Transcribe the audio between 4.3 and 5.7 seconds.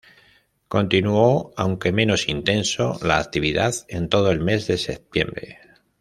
el mes de septiembre.